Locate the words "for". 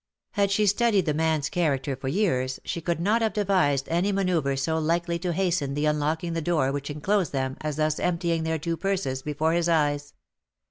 1.95-2.07